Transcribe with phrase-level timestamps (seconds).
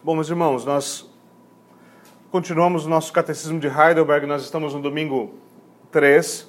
[0.00, 1.10] Bom, meus irmãos, nós
[2.30, 5.34] continuamos o nosso catecismo de Heidelberg, nós estamos no domingo
[5.90, 6.42] 3.
[6.42, 6.48] Uh,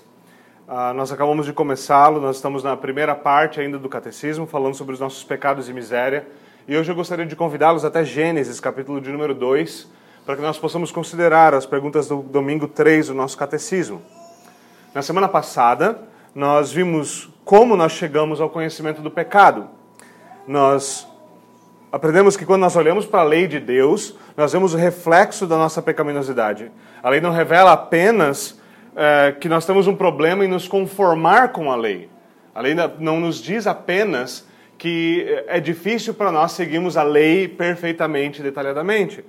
[0.67, 4.93] ah, nós acabamos de começá-lo, nós estamos na primeira parte ainda do catecismo, falando sobre
[4.93, 6.27] os nossos pecados e miséria.
[6.67, 9.87] E hoje eu gostaria de convidá-los até Gênesis, capítulo de número 2,
[10.27, 13.99] para que nós possamos considerar as perguntas do domingo 3 do nosso catecismo.
[14.93, 15.99] Na semana passada,
[16.35, 19.67] nós vimos como nós chegamos ao conhecimento do pecado.
[20.47, 21.08] Nós
[21.91, 25.57] aprendemos que quando nós olhamos para a lei de Deus, nós vemos o reflexo da
[25.57, 26.71] nossa pecaminosidade.
[27.01, 28.59] A lei não revela apenas
[28.95, 32.09] é, que nós temos um problema em nos conformar com a lei.
[32.53, 34.47] A lei não nos diz apenas
[34.77, 39.25] que é difícil para nós seguirmos a lei perfeitamente, detalhadamente.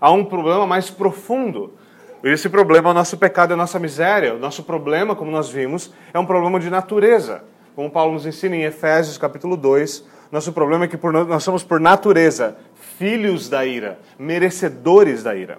[0.00, 1.74] Há um problema mais profundo.
[2.22, 4.34] Esse problema é o nosso pecado, é a nossa miséria.
[4.34, 7.44] O nosso problema, como nós vimos, é um problema de natureza.
[7.74, 11.64] Como Paulo nos ensina em Efésios capítulo 2, nosso problema é que por, nós somos,
[11.64, 12.56] por natureza,
[12.98, 15.58] filhos da ira, merecedores da ira.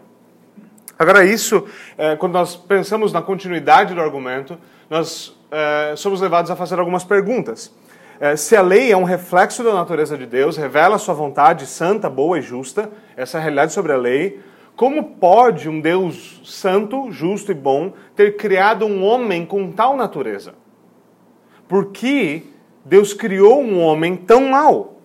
[0.98, 1.66] Agora, isso,
[1.98, 4.58] é, quando nós pensamos na continuidade do argumento,
[4.90, 7.74] nós é, somos levados a fazer algumas perguntas.
[8.20, 12.08] É, se a lei é um reflexo da natureza de Deus, revela sua vontade santa,
[12.08, 14.40] boa e justa, essa é a realidade sobre a lei,
[14.76, 20.54] como pode um Deus santo, justo e bom ter criado um homem com tal natureza?
[21.68, 22.52] Por que
[22.84, 25.02] Deus criou um homem tão mau.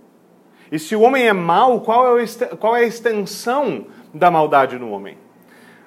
[0.71, 2.27] E se o homem é mau, qual é,
[2.59, 5.17] qual é a extensão da maldade no homem?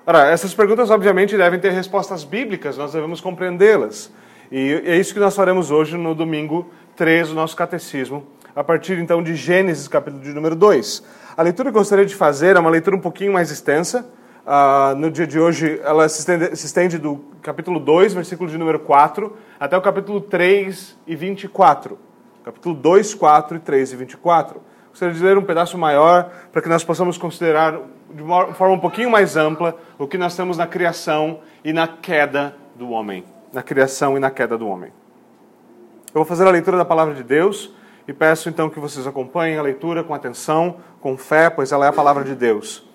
[0.06, 4.12] Ora, essas perguntas obviamente devem ter respostas bíblicas, nós devemos compreendê-las.
[4.52, 8.98] E é isso que nós faremos hoje no domingo 3 do nosso catecismo, a partir
[8.98, 11.04] então de Gênesis, capítulo de número 2.
[11.38, 14.10] A leitura que eu gostaria de fazer é uma leitura um pouquinho mais extensa.
[14.50, 18.58] Uh, no dia de hoje, ela se estende, se estende do capítulo 2, versículo de
[18.58, 22.00] número 4, até o capítulo 3 e 24.
[22.44, 24.60] Capítulo 2, 4 e 3 e 24.
[24.90, 27.80] Gostaria de ler um pedaço maior para que nós possamos considerar
[28.12, 31.88] de uma forma um pouquinho mais ampla o que nós temos na criação e na
[31.88, 33.24] queda do homem.
[33.54, 34.92] Na criação e na queda do homem.
[36.08, 37.72] Eu vou fazer a leitura da palavra de Deus
[38.08, 41.90] e peço então que vocês acompanhem a leitura com atenção, com fé, pois ela é
[41.90, 42.89] a palavra de Deus.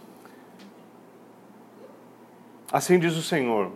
[2.75, 3.71] Assim diz o Senhor.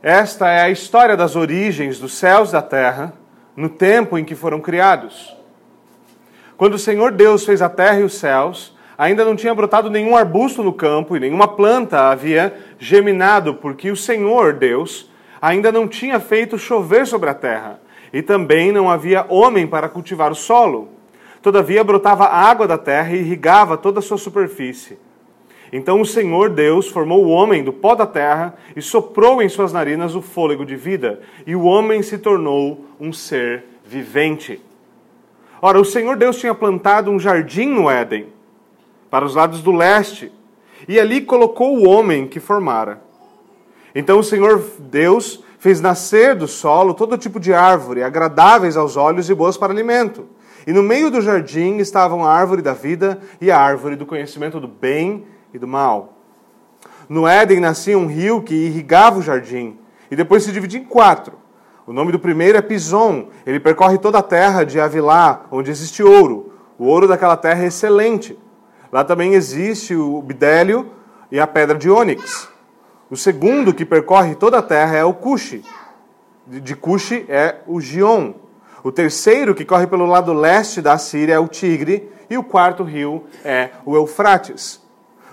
[0.00, 3.12] Esta é a história das origens dos céus da terra,
[3.56, 5.36] no tempo em que foram criados.
[6.56, 10.16] Quando o Senhor Deus fez a terra e os céus, ainda não tinha brotado nenhum
[10.16, 15.10] arbusto no campo e nenhuma planta havia geminado, porque o Senhor Deus
[15.42, 17.80] ainda não tinha feito chover sobre a terra,
[18.12, 20.88] e também não havia homem para cultivar o solo.
[21.42, 25.00] Todavia brotava água da terra e irrigava toda a sua superfície.
[25.76, 29.72] Então o Senhor Deus formou o homem do pó da terra e soprou em suas
[29.72, 34.62] narinas o fôlego de vida, e o homem se tornou um ser vivente.
[35.60, 38.28] Ora, o Senhor Deus tinha plantado um jardim no Éden,
[39.10, 40.30] para os lados do leste,
[40.86, 43.02] e ali colocou o homem que formara.
[43.96, 49.28] Então o Senhor Deus fez nascer do solo todo tipo de árvore, agradáveis aos olhos
[49.28, 50.24] e boas para alimento.
[50.68, 54.60] E no meio do jardim estavam a árvore da vida e a árvore do conhecimento
[54.60, 56.18] do bem e do mal.
[57.08, 59.78] No Éden nascia um rio que irrigava o jardim
[60.10, 61.38] e depois se dividia em quatro.
[61.86, 63.28] O nome do primeiro é Pison.
[63.46, 66.52] Ele percorre toda a terra de Avilá, onde existe ouro.
[66.78, 68.38] O ouro daquela terra é excelente.
[68.90, 70.90] Lá também existe o bidélio
[71.30, 72.48] e a pedra de ônix.
[73.10, 75.62] O segundo que percorre toda a terra é o Cuxi.
[76.46, 78.34] De Cuxi é o Gion.
[78.82, 82.10] O terceiro que corre pelo lado leste da Síria é o Tigre.
[82.28, 84.83] E o quarto rio é o Eufrates.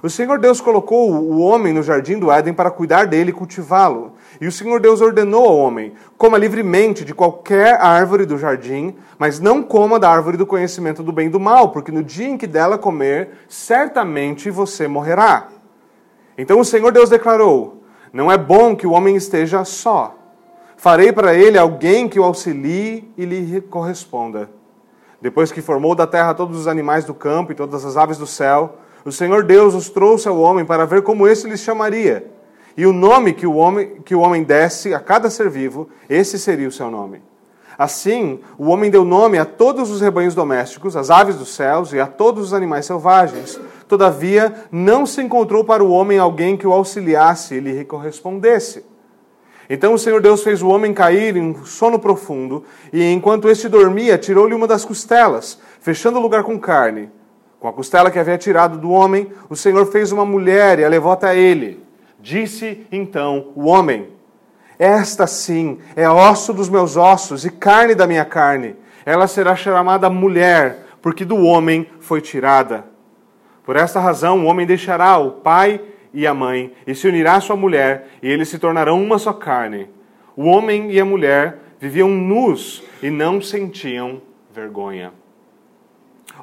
[0.04, 4.14] O Senhor Deus colocou o homem no jardim do Éden para cuidar dele e cultivá-lo.
[4.40, 9.40] E o Senhor Deus ordenou ao homem: coma livremente de qualquer árvore do jardim, mas
[9.40, 12.38] não coma da árvore do conhecimento do bem e do mal, porque no dia em
[12.38, 15.50] que dela comer, certamente você morrerá.
[16.36, 20.16] Então o Senhor Deus declarou: Não é bom que o homem esteja só.
[20.78, 24.50] Farei para ele alguém que o auxilie e lhe corresponda.
[25.22, 28.26] Depois que formou da terra todos os animais do campo e todas as aves do
[28.26, 32.32] céu, o Senhor Deus os trouxe ao homem para ver como esse lhes chamaria.
[32.78, 36.40] E o nome que o homem, que o homem desse a cada ser vivo, esse
[36.40, 37.22] seria o seu nome.
[37.78, 42.00] Assim, o homem deu nome a todos os rebanhos domésticos, às aves dos céus e
[42.00, 43.60] a todos os animais selvagens.
[43.88, 48.86] Todavia, não se encontrou para o homem alguém que o auxiliasse e lhe correspondesse.
[49.70, 53.70] Então o Senhor Deus fez o homem cair em um sono profundo, e enquanto este
[53.70, 57.10] dormia, tirou-lhe uma das costelas, fechando o lugar com carne.
[57.62, 60.90] Com a costela que havia tirado do homem, o Senhor fez uma mulher e a
[60.90, 61.86] levou até ele.
[62.20, 64.10] Disse então o homem:
[64.80, 68.76] Esta sim é osso dos meus ossos e carne da minha carne.
[69.06, 72.84] Ela será chamada mulher, porque do homem foi tirada.
[73.64, 75.80] Por esta razão, o homem deixará o pai
[76.12, 79.34] e a mãe e se unirá à sua mulher, e eles se tornarão uma só
[79.34, 79.88] carne.
[80.36, 84.20] O homem e a mulher viviam nus e não sentiam
[84.52, 85.14] vergonha.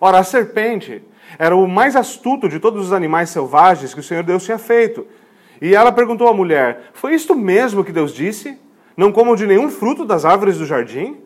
[0.00, 1.02] Ora, a serpente
[1.36, 5.06] era o mais astuto de todos os animais selvagens que o Senhor Deus tinha feito.
[5.60, 8.58] E ela perguntou à mulher: Foi isto mesmo que Deus disse?
[8.96, 11.18] Não comam de nenhum fruto das árvores do jardim?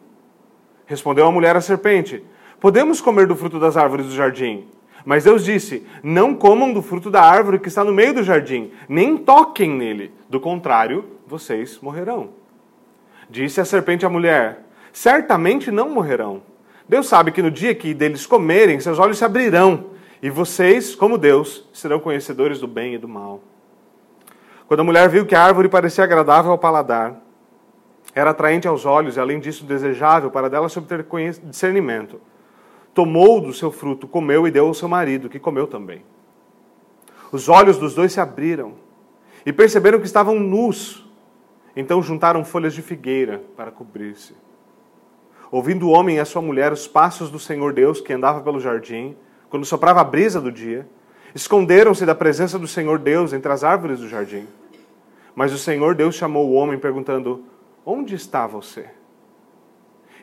[0.86, 2.24] Respondeu a mulher à serpente:
[2.58, 4.66] Podemos comer do fruto das árvores do jardim.
[5.04, 8.70] Mas Deus disse: Não comam do fruto da árvore que está no meio do jardim,
[8.88, 10.12] nem toquem nele.
[10.28, 12.30] Do contrário, vocês morrerão.
[13.28, 16.42] Disse a serpente à mulher: Certamente não morrerão.
[16.88, 19.86] Deus sabe que no dia que deles comerem, seus olhos se abrirão,
[20.22, 23.40] e vocês, como Deus, serão conhecedores do bem e do mal.
[24.68, 27.20] Quando a mulher viu que a árvore parecia agradável ao paladar,
[28.14, 31.04] era atraente aos olhos e, além disso, desejável para dela obter
[31.42, 32.20] discernimento,
[32.94, 36.04] tomou do seu fruto, comeu e deu ao seu marido, que comeu também.
[37.32, 38.74] Os olhos dos dois se abriram
[39.44, 41.04] e perceberam que estavam nus.
[41.74, 44.36] Então juntaram folhas de figueira para cobrir-se.
[45.50, 48.60] Ouvindo o homem e a sua mulher os passos do Senhor Deus que andava pelo
[48.60, 49.16] jardim,
[49.52, 50.88] quando soprava a brisa do dia,
[51.34, 54.46] esconderam-se da presença do Senhor Deus entre as árvores do jardim.
[55.34, 57.44] Mas o Senhor Deus chamou o homem, perguntando:
[57.84, 58.86] Onde está você?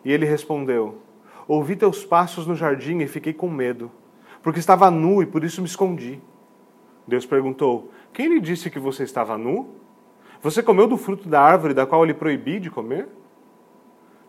[0.04, 1.04] E ele respondeu:
[1.48, 3.92] Ouvi teus passos no jardim e fiquei com medo,
[4.42, 6.20] porque estava nu e por isso me escondi.
[7.08, 9.76] Deus perguntou: Quem lhe disse que você estava nu?
[10.42, 13.08] Você comeu do fruto da árvore da qual eu lhe proibi de comer?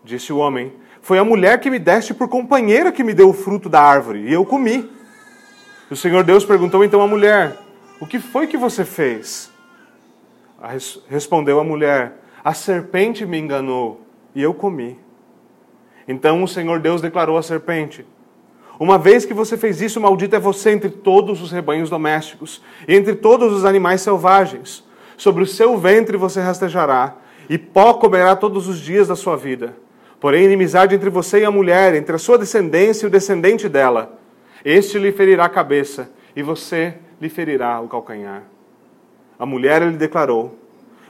[0.04, 3.34] Disse o homem: Foi a mulher que me deste por companheira que me deu o
[3.34, 4.90] fruto da árvore, e eu comi.
[5.90, 7.56] O Senhor Deus perguntou então à mulher:
[8.00, 9.50] O que foi que você fez?
[11.08, 14.02] Respondeu a mulher: A serpente me enganou,
[14.34, 14.98] e eu comi.
[16.06, 18.06] Então o Senhor Deus declarou à serpente:
[18.78, 22.94] Uma vez que você fez isso, maldito é você entre todos os rebanhos domésticos e
[22.94, 24.84] entre todos os animais selvagens.
[25.16, 27.16] Sobre o seu ventre você rastejará,
[27.48, 29.76] e pó comerá todos os dias da sua vida.
[30.20, 34.18] Porém, inimizade entre você e a mulher, entre a sua descendência e o descendente dela.
[34.64, 38.42] Este lhe ferirá a cabeça, e você lhe ferirá o calcanhar.
[39.38, 40.58] A mulher lhe declarou: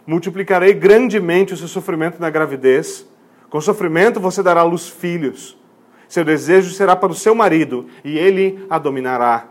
[0.07, 3.11] Multiplicarei grandemente o seu sofrimento na gravidez
[3.51, 5.59] com sofrimento você dará luz filhos.
[6.09, 9.49] Seu desejo será para o seu marido, e ele a dominará.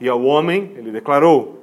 [0.00, 1.55] E ao homem ele declarou: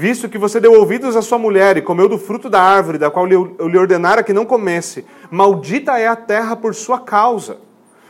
[0.00, 3.10] Visto que você deu ouvidos à sua mulher e comeu do fruto da árvore da
[3.10, 7.56] qual eu lhe ordenara que não comesse, maldita é a terra por sua causa.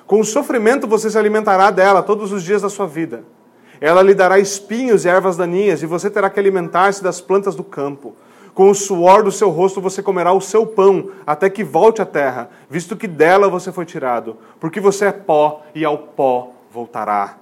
[0.06, 3.24] Com o sofrimento você se alimentará dela todos os dias da sua vida.
[3.80, 7.64] Ela lhe dará espinhos e ervas daninhas, e você terá que alimentar-se das plantas do
[7.64, 8.14] campo.
[8.52, 12.04] Com o suor do seu rosto você comerá o seu pão, até que volte à
[12.04, 17.38] terra, visto que dela você foi tirado, porque você é pó e ao pó voltará.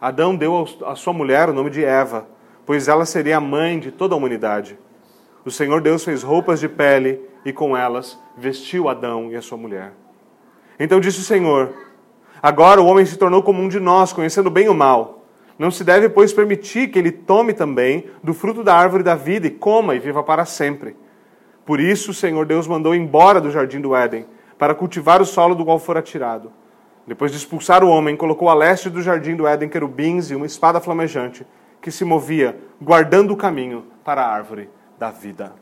[0.00, 3.90] Adão deu à sua mulher o nome de Eva, pois ela seria a mãe de
[3.90, 4.78] toda a humanidade.
[5.44, 9.58] O Senhor Deus fez roupas de pele e com elas vestiu Adão e a sua
[9.58, 9.92] mulher.
[10.78, 11.72] Então disse o Senhor:
[12.42, 15.24] Agora o homem se tornou como um de nós, conhecendo bem o mal.
[15.58, 19.46] Não se deve, pois, permitir que ele tome também do fruto da árvore da vida
[19.46, 20.96] e coma e viva para sempre.
[21.66, 24.24] Por isso o Senhor Deus mandou embora do jardim do Éden,
[24.58, 26.50] para cultivar o solo do qual fora tirado.
[27.06, 30.46] Depois de expulsar o homem, colocou a leste do jardim do Éden querubins e uma
[30.46, 31.46] espada flamejante,
[31.80, 34.68] que se movia, guardando o caminho para a árvore
[34.98, 35.54] da vida.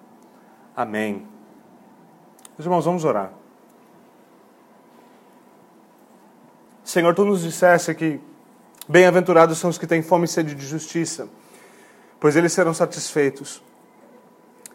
[0.76, 1.26] Amém.
[2.56, 3.32] Meus irmãos, vamos orar.
[6.82, 8.20] Senhor, tu nos disseste que
[8.90, 11.28] Bem-aventurados são os que têm fome e sede de justiça,
[12.18, 13.62] pois eles serão satisfeitos.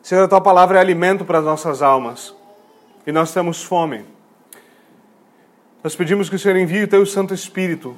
[0.03, 2.31] Senhor, a tua palavra é alimento para as nossas almas
[3.07, 4.05] e nós temos fome.
[5.83, 7.97] Nós pedimos que o Senhor envie o teu Santo Espírito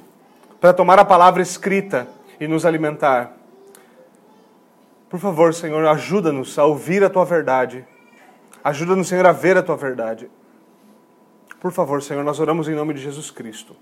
[0.58, 2.08] para tomar a palavra escrita
[2.40, 3.35] e nos alimentar.
[5.08, 7.86] Por favor, Senhor, ajuda-nos a ouvir a tua verdade.
[8.62, 10.28] Ajuda-nos, Senhor, a ver a tua verdade.
[11.60, 13.76] Por favor, Senhor, nós oramos em nome de Jesus Cristo.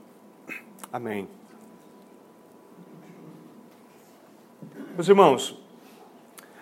[0.93, 1.27] Amém.
[4.95, 5.61] Meus irmãos,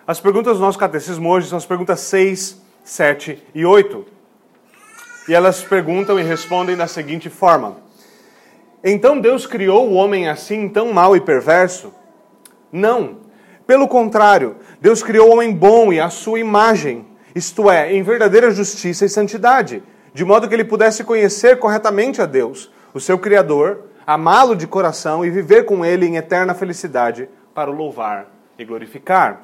[0.07, 4.05] as perguntas do nosso catecismo hoje são as perguntas 6, 7 e 8.
[5.27, 7.77] E elas perguntam e respondem da seguinte forma:
[8.83, 11.93] Então Deus criou o homem assim tão mau e perverso?
[12.71, 13.22] Não.
[13.65, 18.51] Pelo contrário, Deus criou o homem bom e à sua imagem, isto é, em verdadeira
[18.51, 19.81] justiça e santidade,
[20.13, 25.25] de modo que ele pudesse conhecer corretamente a Deus, o seu Criador, amá-lo de coração
[25.25, 28.27] e viver com ele em eterna felicidade para o louvar
[28.57, 29.41] e glorificar.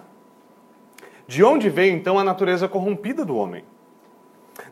[1.28, 3.64] De onde veio então a natureza corrompida do homem?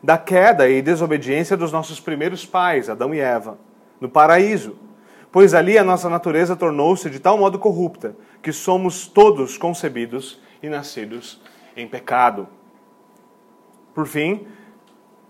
[0.02, 3.58] Da queda e desobediência dos nossos primeiros pais, Adão e Eva,
[4.00, 4.76] no paraíso.
[5.30, 10.68] Pois ali a nossa natureza tornou-se de tal modo corrupta que somos todos concebidos e
[10.68, 11.40] nascidos
[11.76, 12.48] em pecado.
[13.94, 14.46] Por fim,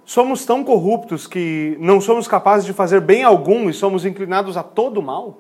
[0.05, 4.62] somos tão corruptos que não somos capazes de fazer bem algum e somos inclinados a
[4.62, 5.38] todo mal?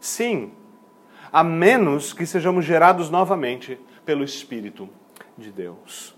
[0.00, 0.52] Sim,
[1.32, 4.88] a menos que sejamos gerados novamente pelo Espírito
[5.38, 6.14] de Deus.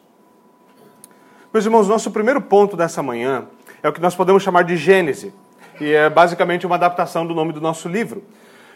[1.52, 3.46] Meus irmãos, nosso primeiro ponto dessa manhã
[3.82, 5.32] é o que nós podemos chamar de Gênese,
[5.80, 8.22] e é basicamente uma adaptação do nome do nosso livro.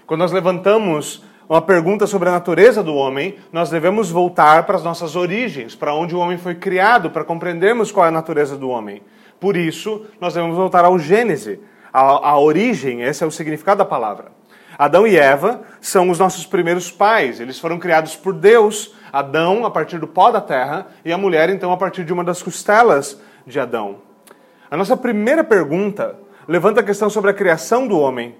[0.06, 4.84] Quando nós levantamos uma pergunta sobre a natureza do homem, nós devemos voltar para as
[4.84, 8.68] nossas origens, para onde o homem foi criado, para compreendermos qual é a natureza do
[8.68, 9.02] homem.
[9.40, 11.60] Por isso, nós devemos voltar ao Gênese,
[11.92, 14.26] à, à origem, esse é o significado da palavra.
[14.78, 19.70] Adão e Eva são os nossos primeiros pais, eles foram criados por Deus, Adão a
[19.70, 23.20] partir do pó da terra e a mulher então a partir de uma das costelas
[23.46, 23.96] de Adão.
[24.70, 26.16] A nossa primeira pergunta
[26.48, 28.34] levanta a questão sobre a criação do homem.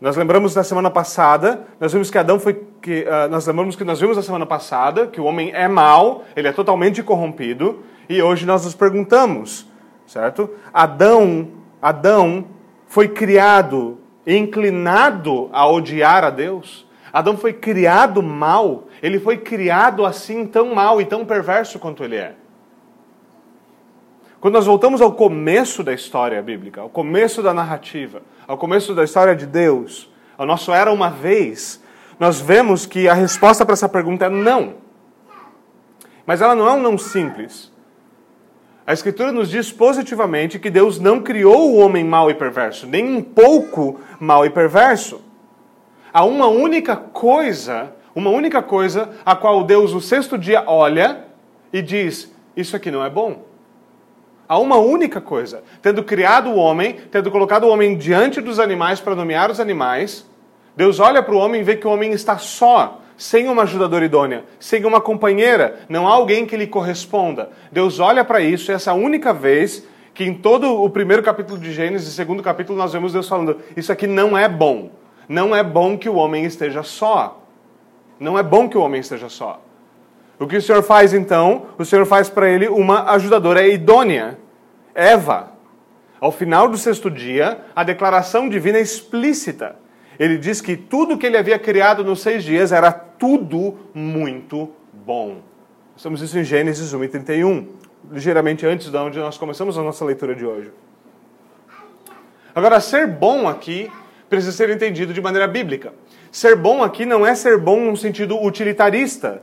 [0.00, 3.84] Nós lembramos da semana passada, nós vimos que Adão foi que uh, nós lembramos que
[3.84, 8.22] nós vimos na semana passada que o homem é mau, ele é totalmente corrompido, e
[8.22, 9.68] hoje nós nos perguntamos,
[10.06, 10.48] certo?
[10.72, 11.48] Adão,
[11.82, 12.46] Adão
[12.86, 16.88] foi criado inclinado a odiar a Deus?
[17.12, 22.16] Adão foi criado mal, ele foi criado assim tão mal e tão perverso quanto ele
[22.16, 22.36] é.
[24.40, 29.04] Quando nós voltamos ao começo da história bíblica, ao começo da narrativa, ao começo da
[29.04, 31.82] história de Deus, ao nosso era uma vez,
[32.18, 34.76] nós vemos que a resposta para essa pergunta é não.
[36.24, 37.70] Mas ela não é um não simples.
[38.86, 43.04] A Escritura nos diz positivamente que Deus não criou o homem mau e perverso, nem
[43.04, 45.20] um pouco mau e perverso.
[46.10, 51.26] Há uma única coisa, uma única coisa a qual Deus no sexto dia olha
[51.70, 53.49] e diz: Isso aqui não é bom.
[54.50, 55.62] Há uma única coisa.
[55.80, 60.28] Tendo criado o homem, tendo colocado o homem diante dos animais para nomear os animais,
[60.74, 64.04] Deus olha para o homem e vê que o homem está só sem uma ajudadora
[64.04, 67.50] idônea, sem uma companheira, não há alguém que lhe corresponda.
[67.70, 71.72] Deus olha para isso e essa única vez que em todo o primeiro capítulo de
[71.72, 74.90] Gênesis, segundo capítulo, nós vemos Deus falando: Isso aqui não é bom.
[75.28, 77.40] Não é bom que o homem esteja só.
[78.18, 79.62] Não é bom que o homem esteja só.
[80.40, 81.66] O que o Senhor faz então?
[81.78, 84.38] O Senhor faz para ele uma ajudadora idônea,
[84.92, 85.52] Eva.
[86.20, 89.76] Ao final do sexto dia, a declaração divina é explícita
[90.20, 95.38] ele diz que tudo que ele havia criado nos seis dias era tudo muito bom.
[95.96, 97.68] Estamos isso em Gênesis 1 e 31,
[98.12, 100.70] ligeiramente antes de onde nós começamos a nossa leitura de hoje.
[102.54, 103.90] Agora, ser bom aqui
[104.28, 105.94] precisa ser entendido de maneira bíblica.
[106.30, 109.40] Ser bom aqui não é ser bom num sentido utilitarista.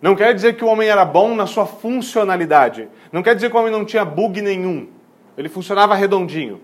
[0.00, 2.88] Não quer dizer que o homem era bom na sua funcionalidade.
[3.10, 4.88] Não quer dizer que o homem não tinha bug nenhum.
[5.36, 6.60] Ele funcionava redondinho.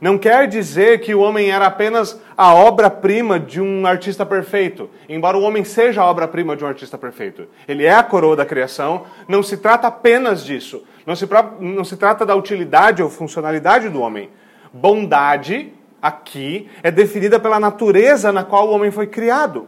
[0.00, 5.36] Não quer dizer que o homem era apenas a obra-prima de um artista perfeito, embora
[5.36, 7.48] o homem seja a obra-prima de um artista perfeito.
[7.66, 10.84] Ele é a coroa da criação, não se trata apenas disso.
[11.04, 11.26] Não se,
[11.58, 14.28] não se trata da utilidade ou funcionalidade do homem.
[14.72, 19.66] Bondade, aqui, é definida pela natureza na qual o homem foi criado.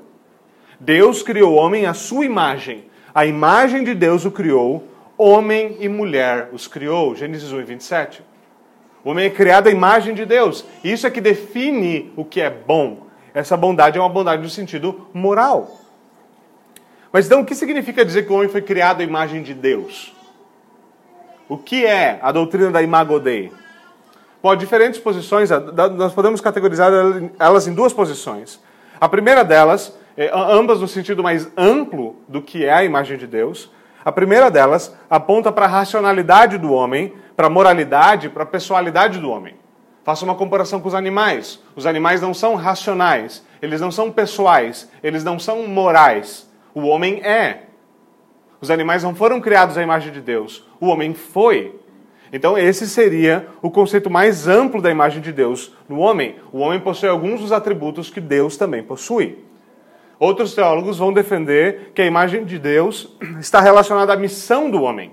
[0.81, 2.87] Deus criou o homem à sua imagem.
[3.15, 7.15] A imagem de Deus o criou, homem e mulher os criou.
[7.15, 8.23] Gênesis 1, 27.
[9.05, 10.65] O homem é criado à imagem de Deus.
[10.83, 13.07] Isso é que define o que é bom.
[13.35, 15.79] Essa bondade é uma bondade no sentido moral.
[17.13, 20.15] Mas então, o que significa dizer que o homem foi criado à imagem de Deus?
[21.47, 23.53] O que é a doutrina da Imago Dei?
[24.43, 25.51] Bom, diferentes posições,
[25.97, 26.91] nós podemos categorizar
[27.39, 28.59] elas em duas posições.
[28.99, 33.27] A primeira delas, é, ambas no sentido mais amplo do que é a imagem de
[33.27, 33.71] Deus.
[34.05, 39.19] A primeira delas aponta para a racionalidade do homem, para a moralidade, para a pessoalidade
[39.19, 39.55] do homem.
[40.03, 41.63] Faça uma comparação com os animais.
[41.77, 46.51] Os animais não são racionais, eles não são pessoais, eles não são morais.
[46.75, 47.65] O homem é.
[48.61, 51.81] Os animais não foram criados à imagem de Deus, o homem foi.
[52.33, 56.37] Então, esse seria o conceito mais amplo da imagem de Deus no homem.
[56.53, 59.39] O homem possui alguns dos atributos que Deus também possui.
[60.21, 65.13] Outros teólogos vão defender que a imagem de Deus está relacionada à missão do homem.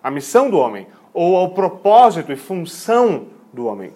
[0.00, 3.92] A missão do homem ou ao propósito e função do homem.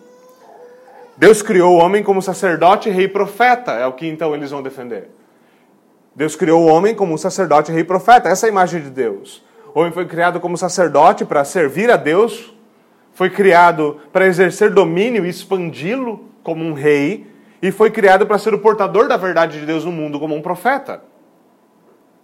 [1.16, 4.62] Deus criou o homem como sacerdote, rei e profeta, é o que então eles vão
[4.62, 5.08] defender.
[6.14, 9.44] Deus criou o homem como sacerdote, rei e profeta, essa é a imagem de Deus.
[9.72, 12.52] O homem foi criado como sacerdote para servir a Deus,
[13.12, 17.26] foi criado para exercer domínio e expandi-lo como um rei,
[17.60, 20.42] e foi criado para ser o portador da verdade de Deus no mundo como um
[20.42, 21.02] profeta.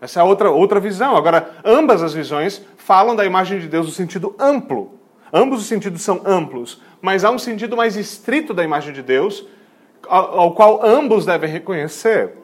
[0.01, 1.17] Essa é outra, outra visão.
[1.17, 4.99] Agora, ambas as visões falam da imagem de Deus no sentido amplo.
[5.33, 9.47] Ambos os sentidos são amplos, mas há um sentido mais estrito da imagem de Deus,
[10.07, 12.35] ao, ao qual ambos devem reconhecer.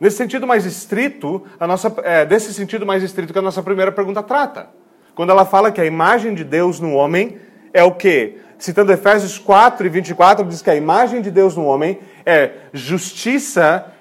[0.00, 3.92] Nesse sentido mais estrito, a nossa, é, desse sentido mais estrito que a nossa primeira
[3.92, 4.68] pergunta trata.
[5.14, 7.38] Quando ela fala que a imagem de Deus no homem
[7.72, 8.38] é o quê?
[8.62, 13.92] Citando Efésios 4 e 24, diz que a imagem de Deus no homem é justiça,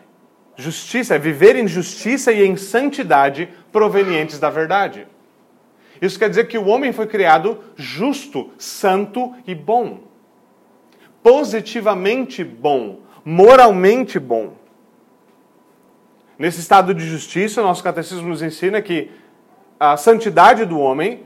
[0.56, 5.08] justiça, é viver em justiça e em santidade provenientes da verdade.
[6.00, 10.02] Isso quer dizer que o homem foi criado justo, santo e bom.
[11.24, 14.54] Positivamente bom, moralmente bom.
[16.38, 19.10] Nesse estado de justiça, nosso catecismo nos ensina que
[19.80, 21.24] a santidade do homem,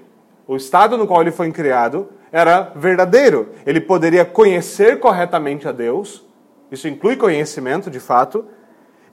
[0.48, 3.54] o estado no qual ele foi criado, era verdadeiro.
[3.66, 6.26] Ele poderia conhecer corretamente a Deus,
[6.72, 8.46] isso inclui conhecimento de fato,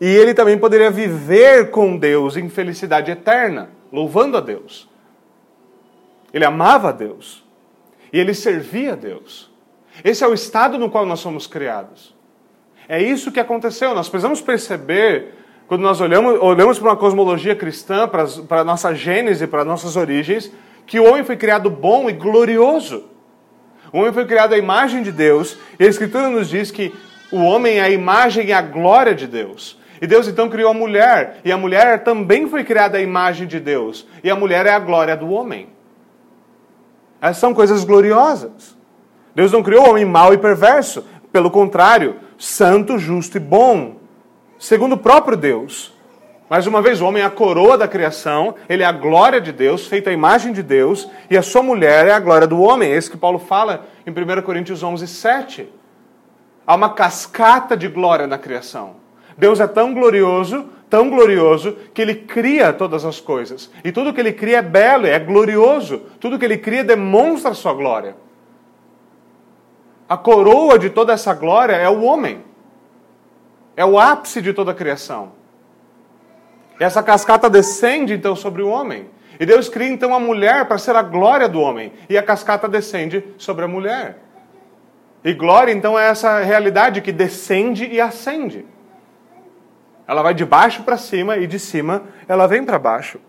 [0.00, 4.88] e ele também poderia viver com Deus em felicidade eterna, louvando a Deus.
[6.32, 7.44] Ele amava a Deus.
[8.12, 9.50] E ele servia a Deus.
[10.02, 12.14] Esse é o estado no qual nós somos criados.
[12.88, 13.94] É isso que aconteceu.
[13.94, 15.34] Nós precisamos perceber,
[15.66, 19.96] quando nós olhamos, olhamos para uma cosmologia cristã, para, para a nossa gênese, para nossas
[19.96, 20.50] origens,
[20.86, 23.04] que o homem foi criado bom e glorioso.
[23.92, 26.92] O homem foi criado à imagem de Deus, e a Escritura nos diz que
[27.30, 29.78] o homem é a imagem e a glória de Deus.
[30.00, 33.60] E Deus então criou a mulher, e a mulher também foi criada à imagem de
[33.60, 35.68] Deus, e a mulher é a glória do homem.
[37.20, 38.76] Essas são coisas gloriosas.
[39.34, 43.96] Deus não criou o homem mau e perverso, pelo contrário, santo, justo e bom,
[44.58, 45.91] segundo o próprio Deus.
[46.52, 49.50] Mais uma vez, o homem é a coroa da criação, ele é a glória de
[49.50, 52.92] Deus, feita a imagem de Deus, e a sua mulher é a glória do homem.
[52.92, 55.72] É isso que Paulo fala em 1 Coríntios 11, 7.
[56.66, 58.96] Há uma cascata de glória na criação.
[59.34, 63.70] Deus é tão glorioso, tão glorioso, que ele cria todas as coisas.
[63.82, 66.02] E tudo que ele cria é belo, é glorioso.
[66.20, 68.14] Tudo que ele cria demonstra a sua glória.
[70.06, 72.44] A coroa de toda essa glória é o homem.
[73.74, 75.40] É o ápice de toda a criação.
[76.82, 79.08] Essa cascata descende então sobre o homem.
[79.38, 81.92] E Deus cria então a mulher para ser a glória do homem.
[82.08, 84.18] E a cascata descende sobre a mulher.
[85.24, 88.66] E glória então é essa realidade que descende e ascende.
[90.08, 93.20] Ela vai de baixo para cima e de cima ela vem para baixo.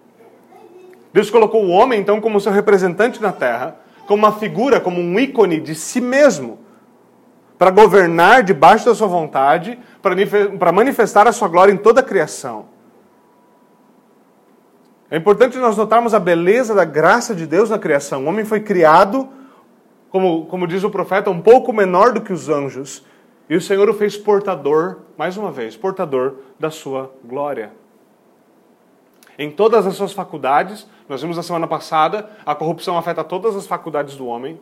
[1.13, 3.75] Deus colocou o homem então como seu representante na terra,
[4.07, 6.57] como uma figura, como um ícone de si mesmo,
[7.55, 9.77] para governar debaixo da sua vontade,
[10.57, 12.72] para manifestar a sua glória em toda a criação.
[15.13, 18.25] É importante nós notarmos a beleza da graça de Deus na criação.
[18.25, 19.29] O homem foi criado,
[20.09, 23.05] como, como diz o profeta, um pouco menor do que os anjos.
[23.47, 27.71] E o Senhor o fez portador, mais uma vez, portador da sua glória.
[29.37, 33.67] Em todas as suas faculdades, nós vimos na semana passada, a corrupção afeta todas as
[33.67, 34.59] faculdades do homem.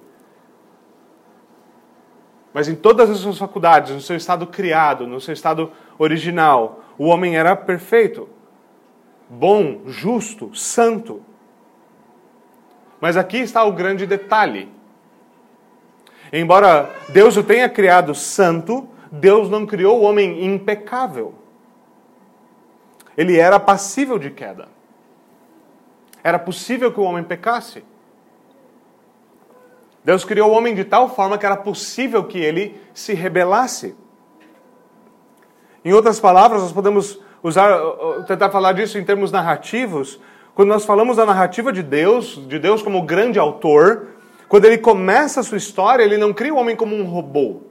[2.54, 7.06] Mas em todas as suas faculdades, no seu estado criado, no seu estado original, o
[7.06, 8.28] homem era perfeito
[9.32, 11.24] bom, justo, santo.
[13.00, 14.70] Mas aqui está o grande detalhe.
[16.34, 21.34] Embora Deus o tenha criado santo, Deus não criou o homem impecável.
[23.18, 24.68] Ele era passível de queda.
[26.24, 27.84] Era possível que o homem pecasse.
[30.04, 33.96] Deus criou o homem de tal forma que era possível que ele se rebelasse.
[35.84, 37.80] Em outras palavras, nós podemos usar,
[38.28, 40.20] tentar falar disso em termos narrativos,
[40.54, 44.08] quando nós falamos da narrativa de Deus, de Deus como grande autor,
[44.48, 47.62] quando ele começa a sua história, ele não cria o homem como um robô.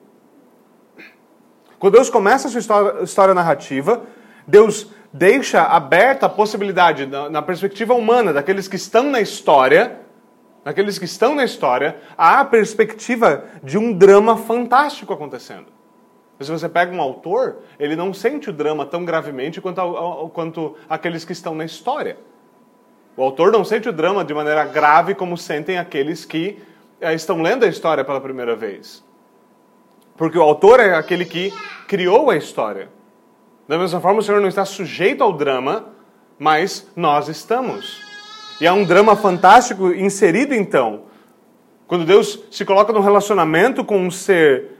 [1.78, 4.02] Quando Deus começa a sua história, história narrativa,
[4.46, 10.00] Deus deixa aberta a possibilidade, na, na perspectiva humana, daqueles que estão na história,
[10.64, 15.66] daqueles que estão na história, a perspectiva de um drama fantástico acontecendo.
[16.40, 20.74] Mas se você pega um autor, ele não sente o drama tão gravemente quanto, quanto
[20.88, 22.16] aqueles que estão na história.
[23.14, 26.58] O autor não sente o drama de maneira grave como sentem aqueles que
[26.98, 29.04] eh, estão lendo a história pela primeira vez.
[30.16, 31.52] Porque o autor é aquele que
[31.86, 32.88] criou a história.
[33.68, 35.90] Da mesma forma, o Senhor não está sujeito ao drama,
[36.38, 38.00] mas nós estamos.
[38.58, 41.02] E há um drama fantástico inserido então.
[41.86, 44.78] Quando Deus se coloca num relacionamento com um ser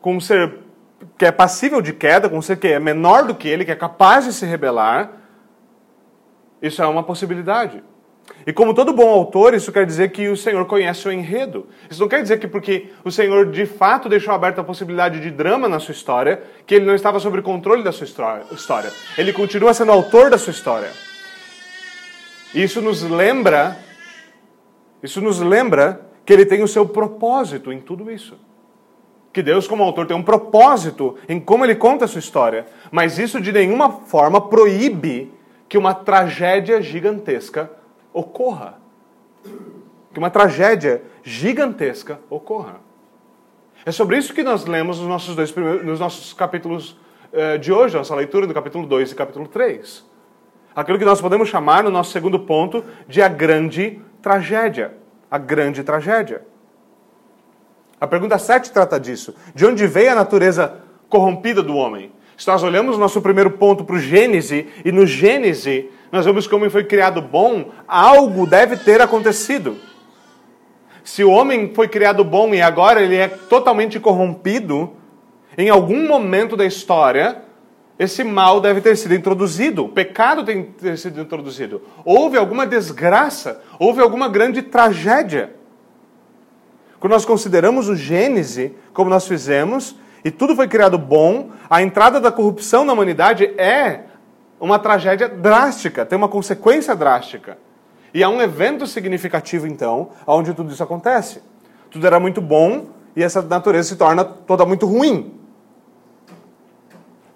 [0.00, 0.67] com um ser
[1.16, 3.76] que é passível de queda, com ser que é menor do que ele, que é
[3.76, 5.12] capaz de se rebelar,
[6.60, 7.82] isso é uma possibilidade.
[8.46, 11.66] E como todo bom autor, isso quer dizer que o Senhor conhece o enredo.
[11.90, 15.30] Isso não quer dizer que porque o Senhor de fato deixou aberta a possibilidade de
[15.30, 18.92] drama na sua história, que ele não estava sob controle da sua história.
[19.16, 20.90] Ele continua sendo autor da sua história.
[22.54, 23.76] Isso nos lembra,
[25.02, 28.47] isso nos lembra que ele tem o seu propósito em tudo isso
[29.38, 32.66] Que Deus, como autor, tem um propósito em como ele conta a sua história.
[32.90, 35.32] Mas isso de nenhuma forma proíbe
[35.68, 37.70] que uma tragédia gigantesca
[38.12, 38.80] ocorra.
[40.12, 42.80] Que uma tragédia gigantesca ocorra.
[43.86, 46.98] É sobre isso que nós lemos nos nossos, dois nos nossos capítulos
[47.32, 50.04] uh, de hoje, nossa leitura do capítulo 2 e capítulo 3.
[50.74, 54.94] Aquilo que nós podemos chamar, no nosso segundo ponto, de a grande tragédia.
[55.30, 56.42] A grande tragédia.
[58.00, 59.34] A pergunta 7 trata disso.
[59.54, 60.76] De onde veio a natureza
[61.08, 62.12] corrompida do homem?
[62.36, 66.46] Se nós olhamos o nosso primeiro ponto para o Gênesis, e no Gênesis nós vemos
[66.46, 69.76] que o homem foi criado bom, algo deve ter acontecido.
[71.02, 74.92] Se o homem foi criado bom e agora ele é totalmente corrompido,
[75.56, 77.42] em algum momento da história,
[77.98, 81.82] esse mal deve ter sido introduzido, o pecado tem ter sido introduzido.
[82.04, 85.57] Houve alguma desgraça, houve alguma grande tragédia.
[87.00, 92.20] Quando nós consideramos o Gênese, como nós fizemos, e tudo foi criado bom, a entrada
[92.20, 94.04] da corrupção na humanidade é
[94.60, 97.56] uma tragédia drástica, tem uma consequência drástica.
[98.12, 101.42] E há um evento significativo, então, onde tudo isso acontece.
[101.90, 105.34] Tudo era muito bom e essa natureza se torna toda muito ruim.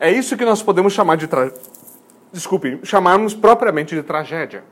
[0.00, 1.52] É isso que nós podemos chamar de tra...
[2.32, 4.64] desculpe, chamarmos propriamente de tragédia.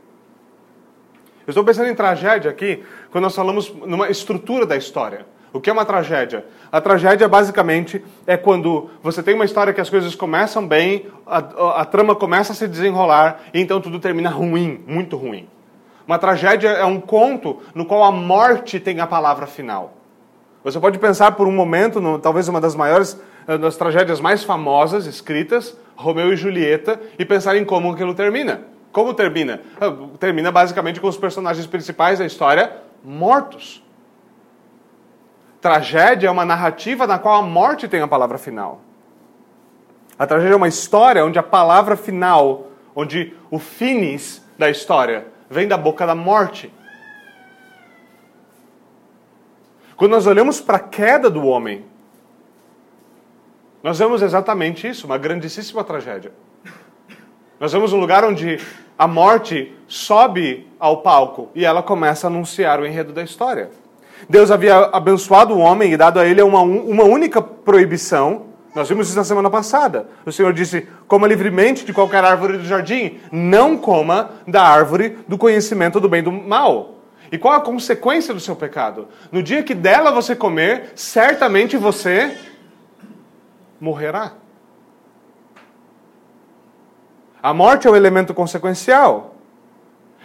[1.46, 5.26] Eu estou pensando em tragédia aqui quando nós falamos numa estrutura da história.
[5.52, 6.44] O que é uma tragédia?
[6.70, 11.38] A tragédia, basicamente, é quando você tem uma história que as coisas começam bem, a,
[11.38, 15.48] a, a, trama começa a se desenrolar, e então tudo termina ruim, muito ruim.
[16.06, 19.94] Uma tragédia é um conto no qual a morte tem a palavra final.
[20.62, 24.44] Você pode pensar por um momento, no, talvez uma das maiores, eh, das tragédias mais
[24.44, 28.60] famosas escritas, Romeu e Julieta, e pensar em como aquilo termina.
[28.92, 29.60] Como termina?
[29.80, 33.82] Ah, termina basicamente com os personagens principais da história mortos.
[35.60, 38.80] Tragédia é uma narrativa na qual a morte tem a palavra final.
[40.18, 45.66] A tragédia é uma história onde a palavra final, onde o finis da história vem
[45.66, 46.72] da boca da morte.
[49.96, 51.84] Quando nós olhamos para a queda do homem,
[53.82, 56.32] nós vemos exatamente isso, uma grandíssima tragédia.
[57.60, 58.58] Nós vemos um lugar onde
[58.98, 63.68] a morte sobe ao palco e ela começa a anunciar o enredo da história.
[64.26, 68.46] Deus havia abençoado o homem e dado a ele uma, uma única proibição.
[68.74, 70.08] Nós vimos isso na semana passada.
[70.24, 75.36] O Senhor disse: coma livremente de qualquer árvore do jardim, não coma da árvore do
[75.36, 76.94] conhecimento do bem e do mal.
[77.30, 79.06] E qual a consequência do seu pecado?
[79.30, 82.34] No dia que dela você comer, certamente você
[83.78, 84.32] morrerá.
[87.42, 89.36] A morte é o elemento consequencial.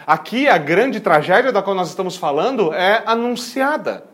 [0.06, 4.04] Aqui a grande tragédia da qual nós estamos falando é anunciada.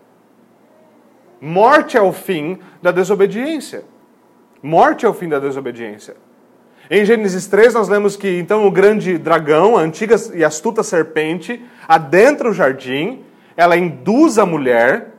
[1.41, 3.85] Morte é o fim da desobediência.
[4.63, 6.17] Morte é o fim da desobediência.
[6.89, 11.65] Em Gênesis 3, nós lemos que então o grande dragão, a antiga e astuta serpente,
[11.89, 13.25] adentra o jardim,
[13.57, 15.15] ela induz a mulher,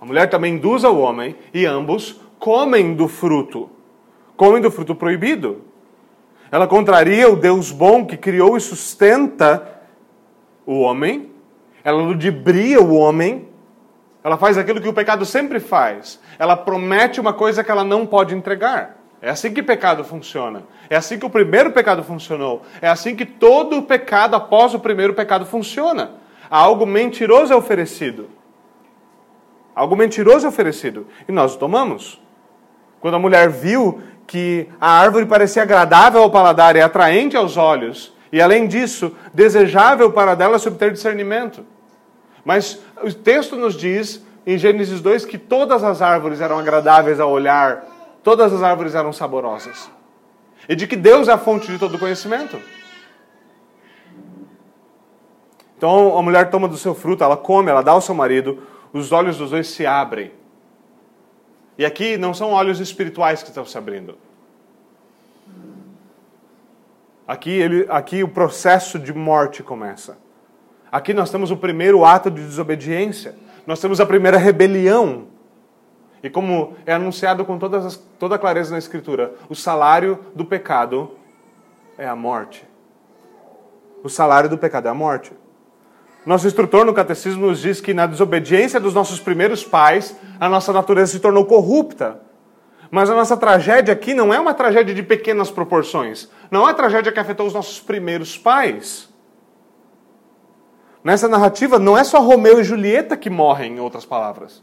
[0.00, 3.70] a mulher também induz o homem, e ambos comem do fruto.
[4.36, 5.67] Comem do fruto proibido.
[6.50, 9.80] Ela contraria o Deus bom que criou e sustenta
[10.64, 11.30] o homem.
[11.84, 13.48] Ela ludibria o homem.
[14.24, 16.20] Ela faz aquilo que o pecado sempre faz.
[16.38, 18.96] Ela promete uma coisa que ela não pode entregar.
[19.20, 20.62] É assim que pecado funciona.
[20.88, 22.62] É assim que o primeiro pecado funcionou.
[22.80, 26.12] É assim que todo o pecado após o primeiro pecado funciona.
[26.48, 28.28] Algo mentiroso é oferecido.
[29.74, 31.06] Algo mentiroso é oferecido.
[31.28, 32.20] E nós o tomamos.
[33.00, 38.14] Quando a mulher viu que a árvore parecia agradável ao paladar e atraente aos olhos,
[38.30, 41.64] e além disso, desejável para dela se obter discernimento.
[42.44, 47.30] Mas o texto nos diz, em Gênesis 2, que todas as árvores eram agradáveis ao
[47.30, 47.86] olhar,
[48.22, 49.90] todas as árvores eram saborosas.
[50.68, 52.60] E de que Deus é a fonte de todo conhecimento.
[55.78, 58.62] Então a mulher toma do seu fruto, ela come, ela dá ao seu marido,
[58.92, 60.32] os olhos dos dois se abrem.
[61.78, 64.18] E aqui não são olhos espirituais que estão se abrindo.
[67.26, 70.18] Aqui, ele, aqui o processo de morte começa.
[70.90, 73.36] Aqui nós temos o primeiro ato de desobediência.
[73.66, 75.26] Nós temos a primeira rebelião.
[76.22, 80.44] E como é anunciado com todas as, toda a clareza na Escritura, o salário do
[80.44, 81.12] pecado
[81.96, 82.66] é a morte.
[84.02, 85.32] O salário do pecado é a morte.
[86.26, 90.72] Nosso instrutor no catecismo nos diz que na desobediência dos nossos primeiros pais, a nossa
[90.72, 92.20] natureza se tornou corrupta.
[92.90, 96.28] Mas a nossa tragédia aqui não é uma tragédia de pequenas proporções.
[96.50, 99.08] Não é uma tragédia que afetou os nossos primeiros pais.
[101.04, 104.62] Nessa narrativa, não é só Romeu e Julieta que morrem, em outras palavras.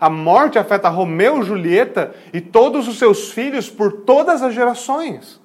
[0.00, 5.40] A morte afeta Romeu, Julieta e todos os seus filhos por todas as gerações.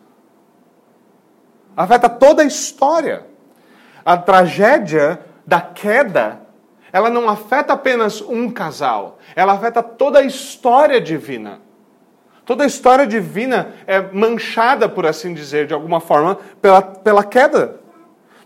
[1.75, 3.25] Afeta toda a história.
[4.05, 6.41] A tragédia da queda,
[6.91, 11.61] ela não afeta apenas um casal, ela afeta toda a história divina.
[12.45, 17.79] Toda a história divina é manchada, por assim dizer, de alguma forma, pela, pela queda.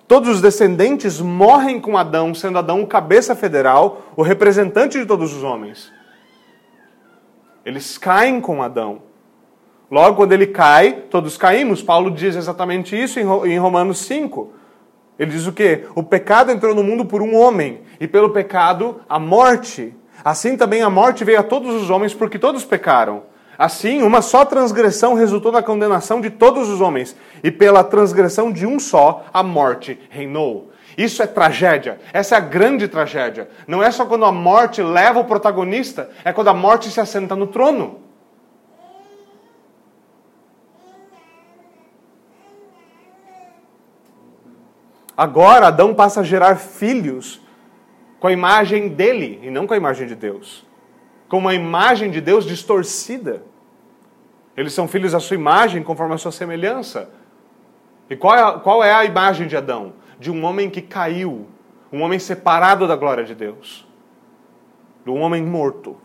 [0.08, 5.34] Todos os descendentes morrem com Adão, sendo Adão o cabeça federal, o representante de todos
[5.36, 5.92] os homens.
[7.66, 9.02] Eles caem com Adão.
[9.90, 11.82] Logo, quando ele cai, todos caímos.
[11.82, 14.54] Paulo diz exatamente isso em Romanos 5.
[15.20, 15.86] Ele diz o quê?
[15.96, 19.94] O pecado entrou no mundo por um homem, e pelo pecado a morte.
[20.24, 23.24] Assim também a morte veio a todos os homens, porque todos pecaram.
[23.58, 28.68] Assim, uma só transgressão resultou na condenação de todos os homens, e pela transgressão de
[28.68, 30.72] um só, a morte reinou.
[30.96, 32.00] Isso é tragédia.
[32.14, 33.50] Essa é a grande tragédia.
[33.68, 37.36] Não é só quando a morte leva o protagonista, é quando a morte se assenta
[37.36, 38.07] no trono.
[45.18, 47.42] Agora Adão passa a gerar filhos
[48.20, 50.68] com a imagem dele e não com a imagem de Deus
[51.28, 53.44] com uma imagem de Deus distorcida.
[54.56, 57.10] Eles são filhos à sua imagem, conforme a sua semelhança.
[58.10, 59.94] E qual é, a, qual é a imagem de Adão?
[60.20, 61.48] De um homem que caiu,
[61.92, 63.88] um homem separado da glória de Deus,
[65.04, 65.98] de um homem morto.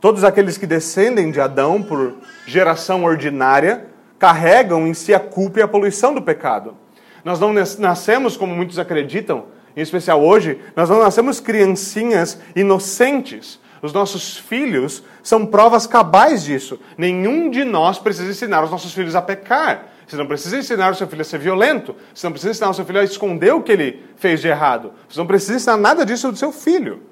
[0.00, 2.16] Todos aqueles que descendem de Adão por
[2.46, 3.86] geração ordinária
[4.18, 6.76] carregam em si a culpa e a poluição do pecado.
[7.24, 13.60] Nós não nascemos, como muitos acreditam, em especial hoje, nós não nascemos criancinhas inocentes.
[13.82, 16.80] Os nossos filhos são provas cabais disso.
[16.96, 19.88] Nenhum de nós precisa ensinar os nossos filhos a pecar.
[20.06, 21.94] Você não precisa ensinar o seu filho a ser violento.
[22.14, 24.92] Você não precisa ensinar o seu filho a esconder o que ele fez de errado.
[25.08, 27.02] Você não precisa ensinar nada disso do seu filho.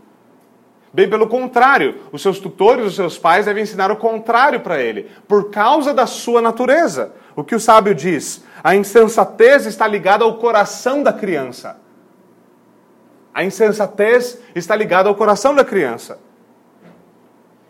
[0.94, 5.10] Bem pelo contrário, os seus tutores, os seus pais devem ensinar o contrário para ele,
[5.26, 7.12] por causa da sua natureza.
[7.34, 8.44] O que o sábio diz?
[8.62, 11.80] A insensatez está ligada ao coração da criança.
[13.34, 16.20] A insensatez está ligada ao coração da criança.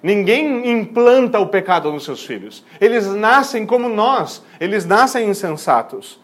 [0.02, 2.62] Ninguém implanta o pecado nos seus filhos.
[2.78, 6.20] Eles nascem como nós, eles nascem insensatos.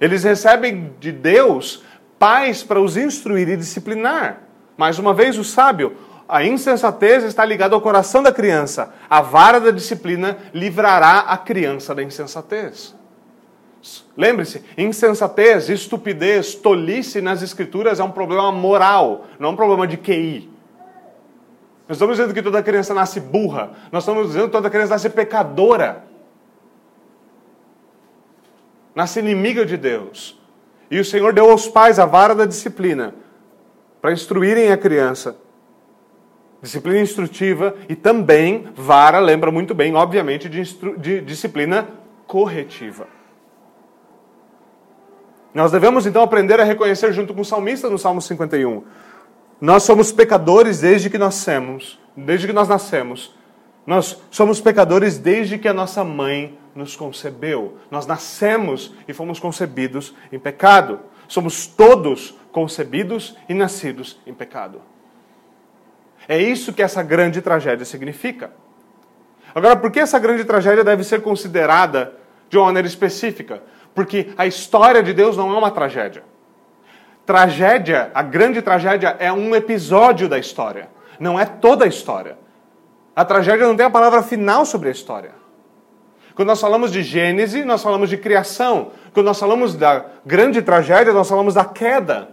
[0.00, 1.84] Eles recebem de Deus
[2.18, 4.40] pais para os instruir e disciplinar.
[4.76, 5.94] Mais uma vez, o sábio,
[6.30, 8.94] a insensatez está ligada ao coração da criança.
[9.08, 12.94] A vara da disciplina livrará a criança da insensatez.
[14.16, 19.96] Lembre-se, insensatez, estupidez, tolice nas escrituras é um problema moral, não é um problema de
[19.96, 20.50] QI.
[21.88, 25.10] Nós estamos dizendo que toda criança nasce burra, nós estamos dizendo que toda criança nasce
[25.10, 26.04] pecadora.
[28.94, 30.38] Nasce inimiga de Deus.
[30.90, 33.14] E o Senhor deu aos pais a vara da disciplina
[34.00, 35.36] para instruírem a criança.
[36.62, 40.62] Disciplina instrutiva e também vara, lembra muito bem, obviamente, de,
[40.98, 41.88] de disciplina
[42.26, 43.06] corretiva.
[45.54, 48.84] Nós devemos então aprender a reconhecer, junto com o salmista no Salmo 51,
[49.60, 53.34] nós somos pecadores desde que nascemos, desde que nós nascemos.
[53.86, 57.76] Nós somos pecadores desde que a nossa mãe nos concebeu.
[57.90, 61.00] Nós nascemos e fomos concebidos em pecado.
[61.26, 64.80] Somos todos concebidos e nascidos em pecado.
[66.30, 68.52] É isso que essa grande tragédia significa.
[69.52, 72.12] Agora, por que essa grande tragédia deve ser considerada
[72.48, 73.60] de uma maneira específica?
[73.92, 76.22] Porque a história de Deus não é uma tragédia.
[77.26, 80.88] Tragédia, a grande tragédia, é um episódio da história,
[81.18, 82.38] não é toda a história.
[83.16, 85.32] A tragédia não tem a palavra final sobre a história.
[86.36, 88.92] Quando nós falamos de Gênese, nós falamos de criação.
[89.12, 92.28] Quando nós falamos da grande tragédia, nós falamos da queda.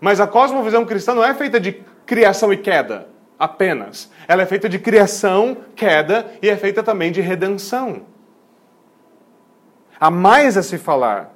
[0.00, 4.10] Mas a cosmovisão cristã não é feita de criação e queda apenas.
[4.26, 8.02] Ela é feita de criação, queda e é feita também de redenção.
[9.98, 11.34] Há mais a se falar.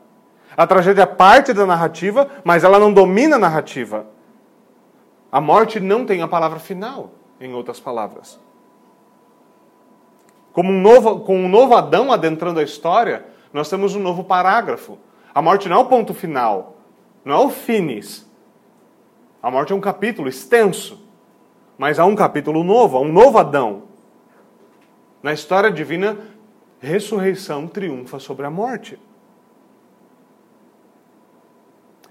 [0.56, 4.06] A tragédia é parte da narrativa, mas ela não domina a narrativa.
[5.30, 8.40] A morte não tem a palavra final, em outras palavras.
[10.52, 14.98] Como um novo, com um novo Adão adentrando a história, nós temos um novo parágrafo.
[15.34, 16.76] A morte não é o ponto final,
[17.24, 18.28] não é o finis.
[19.40, 21.07] A morte é um capítulo extenso,
[21.78, 23.84] mas há um capítulo novo, há um novo Adão.
[25.22, 26.18] Na história divina,
[26.80, 28.98] ressurreição triunfa sobre a morte.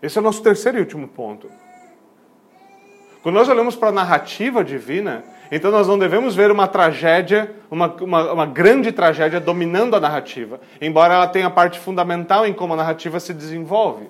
[0.01, 1.49] Esse é o nosso terceiro e último ponto.
[3.21, 7.93] Quando nós olhamos para a narrativa divina, então nós não devemos ver uma tragédia, uma,
[7.95, 12.77] uma, uma, grande tragédia dominando a narrativa, embora ela tenha parte fundamental em como a
[12.77, 14.10] narrativa se desenvolve.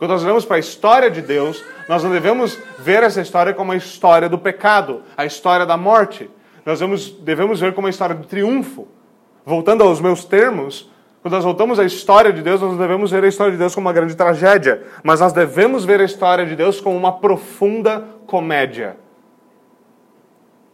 [0.00, 3.72] Quando nós olhamos para a história de Deus, nós não devemos ver essa história como
[3.72, 6.30] a história do pecado, a história da morte.
[6.64, 8.88] Nós devemos, devemos ver como a história do triunfo.
[9.44, 13.28] Voltando aos meus termos, quando nós voltamos à história de Deus, nós devemos ver a
[13.28, 16.80] história de Deus como uma grande tragédia, mas nós devemos ver a história de Deus
[16.80, 18.96] como uma profunda comédia.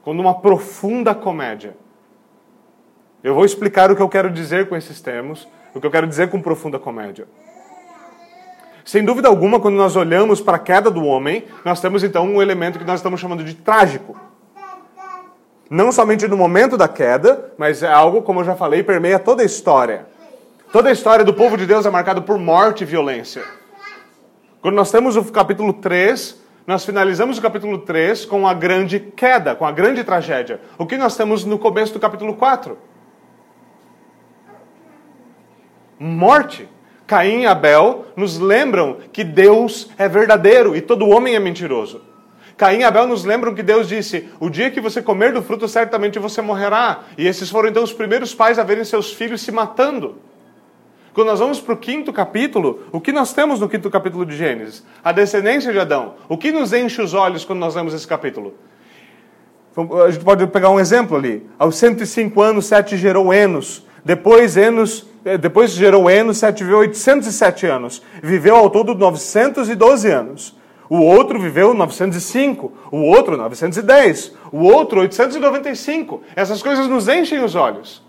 [0.05, 1.77] Como uma profunda comédia.
[3.25, 6.07] Eu vou explicar o que eu quero dizer com esses termos, o que eu quero
[6.07, 7.27] dizer com profunda comédia.
[8.87, 12.41] Sem dúvida alguma, quando nós olhamos para a queda do homem, nós temos então um
[12.41, 14.17] elemento que nós estamos chamando de trágico.
[15.69, 19.43] Não somente no momento da queda, mas é algo, como eu já falei, permeia toda
[19.43, 20.07] a história.
[20.71, 23.43] Toda a história do povo de Deus é marcada por morte e violência.
[24.63, 29.57] Quando nós temos o capítulo 3, nós finalizamos o capítulo 3 com a grande queda,
[29.57, 30.61] com a grande tragédia.
[30.79, 32.79] O que nós temos no começo do capítulo 4?
[35.99, 36.76] Morte.
[37.07, 42.01] Caim e Abel nos lembram que Deus é verdadeiro e todo homem é mentiroso.
[42.57, 45.69] Caim e Abel nos lembram que Deus disse: O dia que você comer do fruto,
[45.69, 47.05] certamente você morrerá.
[47.17, 50.17] E esses foram então os primeiros pais a verem seus filhos se matando.
[51.13, 54.37] Quando nós vamos para o quinto capítulo, o que nós temos no quinto capítulo de
[54.37, 54.85] Gênesis?
[55.03, 56.15] A descendência de Adão.
[56.29, 58.55] O que nos enche os olhos quando nós lemos esse capítulo?
[60.05, 61.47] A gente pode pegar um exemplo ali.
[61.59, 63.87] Aos 105 anos, Sete gerou Enos.
[64.05, 65.07] Depois Enos
[65.41, 68.03] depois gerou Enos, viveu 807 anos.
[68.23, 70.57] Viveu ao todo 912 anos.
[70.89, 76.23] O outro viveu 905, o outro 910, o outro 895.
[76.37, 78.05] Essas coisas nos enchem os olhos.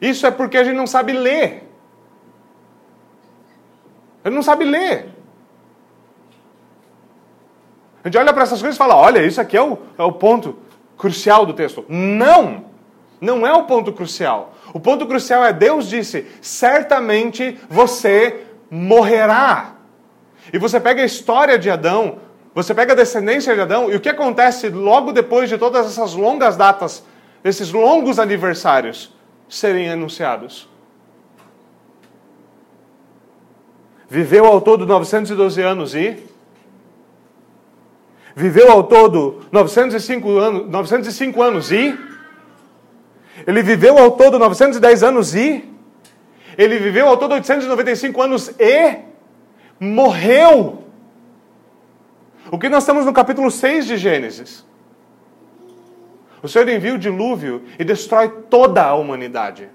[0.00, 1.66] Isso é porque a gente não sabe ler.
[4.22, 5.08] A gente não sabe ler.
[8.04, 10.12] A gente olha para essas coisas e fala: olha, isso aqui é o, é o
[10.12, 10.58] ponto
[10.98, 11.86] crucial do texto.
[11.88, 12.68] Não!
[13.18, 14.54] Não é o ponto crucial.
[14.72, 19.74] O ponto crucial é: Deus disse, certamente você morrerá.
[20.52, 22.18] E você pega a história de Adão,
[22.54, 26.14] você pega a descendência de Adão, e o que acontece logo depois de todas essas
[26.14, 27.04] longas datas,
[27.44, 29.14] esses longos aniversários
[29.48, 30.68] serem anunciados?
[34.08, 36.18] Viveu ao todo 912 anos e.
[38.34, 42.09] Viveu ao todo 905 anos, 905 anos e
[43.46, 45.68] ele viveu ao todo 910 anos e.
[46.58, 48.96] Ele viveu ao todo 895 anos e.
[49.78, 50.84] Morreu.
[52.50, 54.64] O que nós temos no capítulo 6 de Gênesis?
[56.42, 59.68] O Senhor envia o dilúvio e destrói toda a humanidade.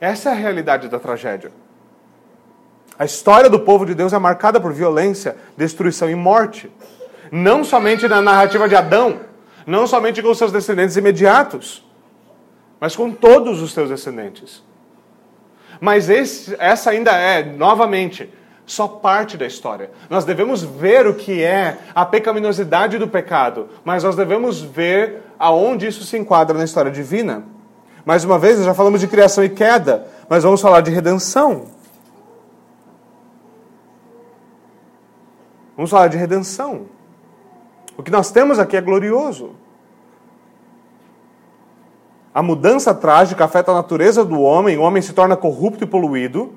[0.00, 1.52] Essa é a realidade da tragédia.
[2.98, 6.70] A história do povo de Deus é marcada por violência, destruição e morte
[7.30, 9.20] não somente na narrativa de Adão,
[9.66, 11.84] não somente com seus descendentes imediatos,
[12.80, 14.62] mas com todos os seus descendentes.
[15.80, 18.32] Mas esse, essa ainda é, novamente,
[18.64, 19.90] só parte da história.
[20.10, 25.86] Nós devemos ver o que é a pecaminosidade do pecado, mas nós devemos ver aonde
[25.86, 27.44] isso se enquadra na história divina.
[28.04, 31.66] Mais uma vez, já falamos de criação e queda, mas vamos falar de redenção.
[35.76, 36.86] Vamos falar de redenção.
[37.96, 39.52] O que nós temos aqui é glorioso.
[42.34, 46.52] A mudança trágica afeta a natureza do homem, o homem se torna corrupto e poluído.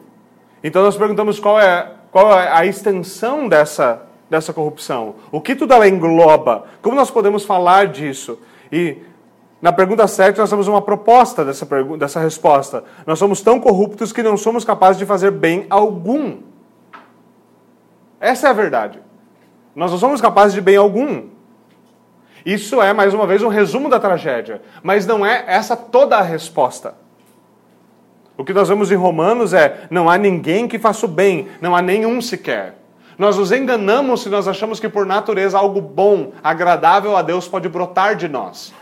[0.61, 5.15] Então nós perguntamos qual é, qual é a extensão dessa, dessa corrupção.
[5.31, 6.65] O que tudo ela engloba?
[6.81, 8.37] Como nós podemos falar disso?
[8.69, 8.97] E
[9.61, 11.65] na pergunta 7 nós temos uma proposta dessa,
[11.97, 12.83] dessa resposta.
[13.07, 16.39] Nós somos tão corruptos que não somos capazes de fazer bem algum.
[18.19, 18.99] Essa é a verdade.
[19.75, 21.29] Nós não somos capazes de bem algum.
[22.45, 24.61] Isso é, mais uma vez, um resumo da tragédia.
[24.81, 26.95] Mas não é essa toda a resposta.
[28.37, 31.75] O que nós vemos em Romanos é: não há ninguém que faça o bem, não
[31.75, 32.75] há nenhum sequer.
[33.17, 37.67] Nós nos enganamos se nós achamos que por natureza algo bom, agradável a Deus pode
[37.67, 38.73] brotar de nós.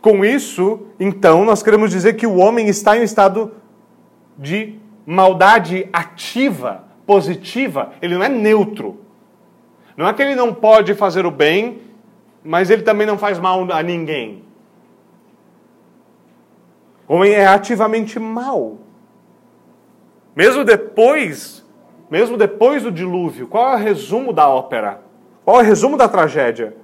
[0.00, 3.52] Com isso, então, nós queremos dizer que o homem está em um estado
[4.38, 9.00] de maldade ativa positiva, ele não é neutro.
[9.96, 11.80] Não é que ele não pode fazer o bem,
[12.42, 14.42] mas ele também não faz mal a ninguém.
[17.06, 18.78] O homem é ativamente mal.
[20.34, 21.64] Mesmo depois,
[22.10, 25.00] mesmo depois do dilúvio, qual é o resumo da ópera?
[25.44, 26.74] Qual é o resumo da tragédia?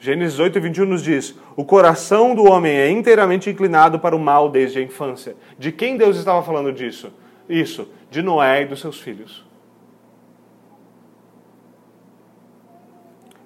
[0.00, 4.48] Gênesis 8, 21 nos diz: O coração do homem é inteiramente inclinado para o mal
[4.48, 5.36] desde a infância.
[5.58, 7.12] De quem Deus estava falando disso?
[7.48, 9.46] Isso, de Noé e dos seus filhos.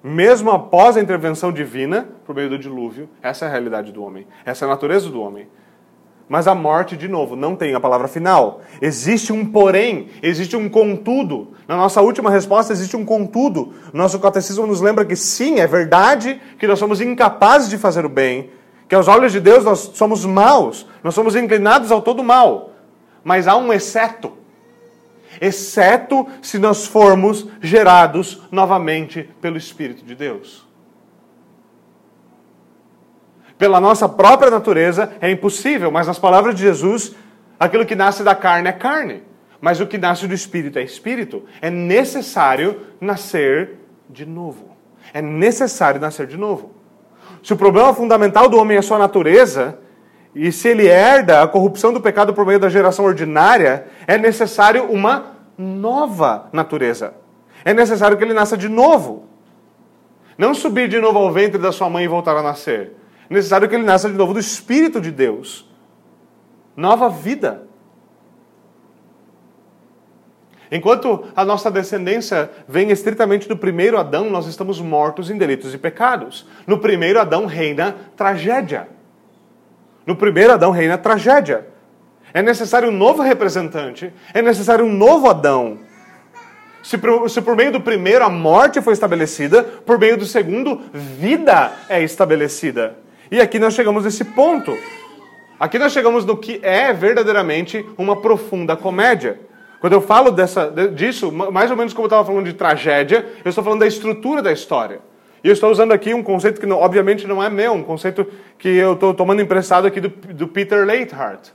[0.03, 4.27] Mesmo após a intervenção divina, por meio do dilúvio, essa é a realidade do homem,
[4.43, 5.47] essa é a natureza do homem.
[6.27, 8.61] Mas a morte, de novo, não tem a palavra final.
[8.81, 11.53] Existe um porém, existe um contudo.
[11.67, 13.73] Na nossa última resposta, existe um contudo.
[13.93, 18.09] Nosso catecismo nos lembra que sim, é verdade que nós somos incapazes de fazer o
[18.09, 18.49] bem,
[18.89, 22.72] que aos olhos de Deus nós somos maus, nós somos inclinados ao todo mal.
[23.23, 24.37] Mas há um exceto.
[25.41, 30.67] Exceto se nós formos gerados novamente pelo Espírito de Deus.
[33.57, 37.15] Pela nossa própria natureza é impossível, mas nas palavras de Jesus,
[37.59, 39.23] aquilo que nasce da carne é carne,
[39.61, 41.45] mas o que nasce do espírito é espírito.
[41.61, 43.77] É necessário nascer
[44.09, 44.75] de novo.
[45.13, 46.73] É necessário nascer de novo.
[47.41, 49.79] Se o problema fundamental do homem é sua natureza,
[50.35, 54.85] e se ele herda a corrupção do pecado por meio da geração ordinária, é necessário
[54.85, 57.13] uma nova natureza.
[57.63, 59.27] É necessário que ele nasça de novo.
[60.37, 62.93] Não subir de novo ao ventre da sua mãe e voltar a nascer
[63.33, 65.67] necessário que ele nasça de novo do Espírito de Deus.
[66.75, 67.63] Nova vida.
[70.71, 75.77] Enquanto a nossa descendência vem estritamente do primeiro Adão, nós estamos mortos em delitos e
[75.77, 76.47] pecados.
[76.65, 78.87] No primeiro Adão reina tragédia.
[80.05, 81.67] No primeiro Adão reina tragédia.
[82.33, 85.77] É necessário um novo representante, é necessário um novo Adão.
[86.81, 90.81] Se por, se por meio do primeiro a morte foi estabelecida, por meio do segundo,
[90.93, 92.97] vida é estabelecida.
[93.31, 94.77] E aqui nós chegamos nesse ponto.
[95.59, 99.39] Aqui nós chegamos no que é verdadeiramente uma profunda comédia.
[99.79, 103.49] Quando eu falo dessa, disso, mais ou menos como eu estava falando de tragédia, eu
[103.49, 104.99] estou falando da estrutura da história.
[105.43, 108.25] E eu estou usando aqui um conceito que, obviamente, não é meu, um conceito
[108.57, 111.51] que eu estou tomando emprestado aqui do, do Peter Leithart.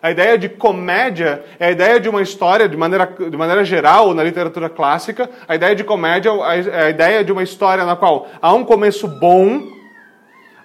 [0.00, 4.14] A ideia de comédia é a ideia de uma história, de maneira, de maneira geral,
[4.14, 8.28] na literatura clássica, a ideia de comédia é a ideia de uma história na qual
[8.40, 9.76] há um começo bom,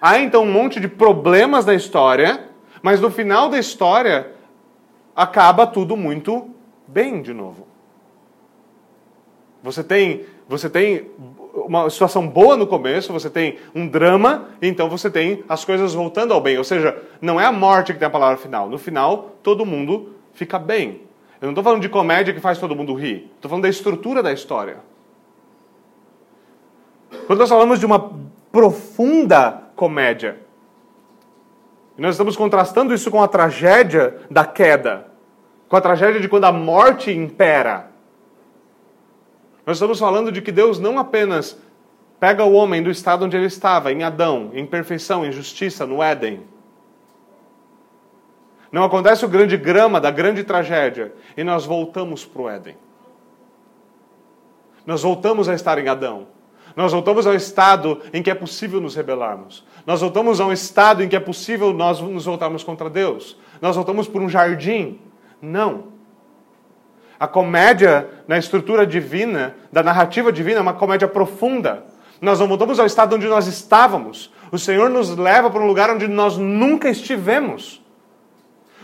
[0.04, 2.48] Há então um monte de problemas na história,
[2.82, 4.32] mas no final da história
[5.14, 6.50] acaba tudo muito
[6.88, 7.68] bem de novo.
[9.62, 11.08] Você tem, você tem
[11.54, 16.32] uma situação boa no começo, você tem um drama, então você tem as coisas voltando
[16.32, 16.56] ao bem.
[16.58, 18.68] Ou seja, não é a morte que tem a palavra final.
[18.68, 21.02] No final, todo mundo fica bem.
[21.40, 23.30] Eu não estou falando de comédia que faz todo mundo rir.
[23.34, 24.78] Estou falando da estrutura da história.
[27.26, 28.12] Quando nós falamos de uma
[28.50, 30.38] profunda comédia.
[31.96, 35.06] Nós estamos contrastando isso com a tragédia da queda,
[35.68, 37.91] com a tragédia de quando a morte impera.
[39.64, 41.56] Nós estamos falando de que Deus não apenas
[42.18, 46.02] pega o homem do estado onde ele estava, em Adão, em perfeição, em justiça, no
[46.02, 46.42] Éden.
[48.70, 52.76] Não acontece o grande grama da grande tragédia e nós voltamos para o Éden.
[54.86, 56.26] Nós voltamos a estar em Adão.
[56.74, 59.64] Nós voltamos ao estado em que é possível nos rebelarmos.
[59.86, 63.36] Nós voltamos a um estado em que é possível nós nos voltarmos contra Deus.
[63.60, 64.98] Nós voltamos por um jardim.
[65.40, 65.91] Não.
[67.22, 71.84] A comédia na estrutura divina, da narrativa divina, é uma comédia profunda.
[72.20, 74.32] Nós não voltamos ao estado onde nós estávamos.
[74.50, 77.80] O Senhor nos leva para um lugar onde nós nunca estivemos.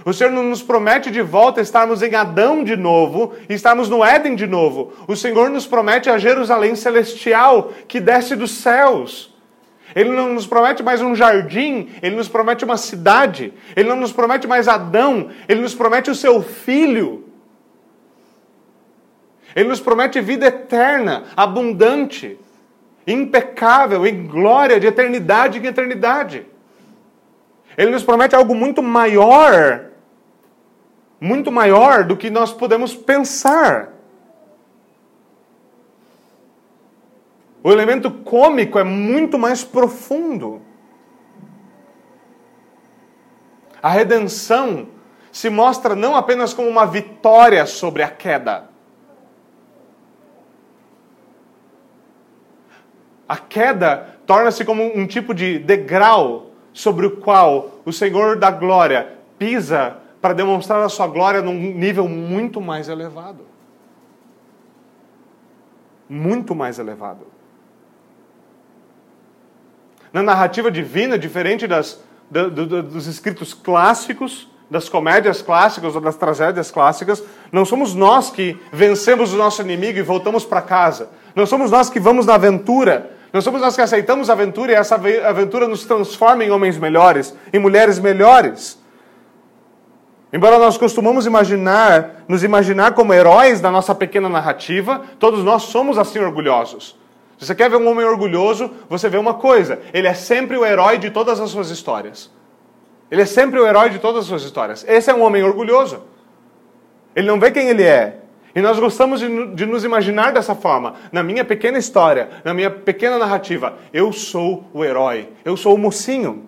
[0.05, 4.37] O Senhor nos promete de volta estarmos em Adão de novo e estarmos no Éden
[4.37, 4.93] de novo.
[5.09, 9.35] O Senhor nos promete a Jerusalém celestial que desce dos céus.
[9.97, 13.53] Ele não nos promete mais um jardim, ele nos promete uma cidade.
[13.75, 17.28] Ele não nos promete mais Adão, ele nos promete o seu filho.
[19.59, 22.39] Ele nos promete vida eterna, abundante,
[23.05, 26.47] impecável, em glória, de eternidade em eternidade.
[27.77, 29.87] Ele nos promete algo muito maior,
[31.21, 33.89] muito maior do que nós podemos pensar.
[37.61, 40.63] O elemento cômico é muito mais profundo.
[43.83, 44.87] A redenção
[45.33, 48.78] se mostra não apenas como uma vitória sobre a queda.
[53.29, 59.15] A queda torna-se como um tipo de degrau sobre o qual o Senhor da glória
[59.39, 63.45] pisa para demonstrar a sua glória num nível muito mais elevado.
[66.09, 67.27] Muito mais elevado.
[70.13, 76.17] Na narrativa divina, diferente das, do, do, dos escritos clássicos, das comédias clássicas ou das
[76.17, 77.23] tragédias clássicas,
[77.53, 81.11] não somos nós que vencemos o nosso inimigo e voltamos para casa.
[81.35, 84.75] Não somos nós que vamos na aventura não somos nós que aceitamos a aventura e
[84.75, 88.79] essa aventura nos transforma em homens melhores, em mulheres melhores.
[90.33, 95.99] Embora nós costumamos imaginar, nos imaginar como heróis da nossa pequena narrativa, todos nós somos
[95.99, 96.99] assim orgulhosos.
[97.39, 100.67] Se você quer ver um homem orgulhoso, você vê uma coisa: ele é sempre o
[100.67, 102.31] herói de todas as suas histórias.
[103.11, 104.85] Ele é sempre o herói de todas as suas histórias.
[104.87, 106.03] Esse é um homem orgulhoso.
[107.17, 108.19] Ele não vê quem ele é.
[108.59, 110.95] E nós gostamos de, de, nos imaginar dessa forma.
[111.13, 115.79] Na minha pequena história, na minha pequena narrativa, eu sou o herói, eu sou o
[115.79, 116.45] mocinho.